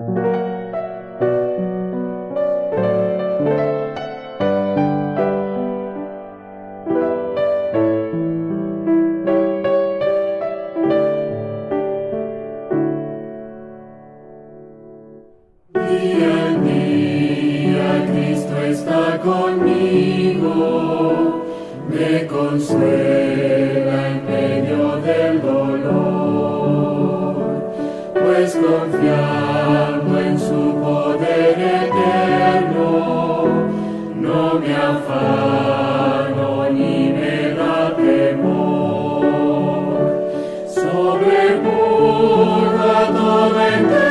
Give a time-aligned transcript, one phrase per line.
[0.00, 0.14] Día,
[18.06, 20.54] Cristo está conmigo,
[21.90, 23.77] me consuela.
[28.48, 33.46] es en su poder eterno,
[34.14, 39.26] no me afano ni me da temor.
[40.74, 41.72] Sobrepuja
[43.12, 44.07] toda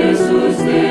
[0.00, 0.89] Jesus Deus.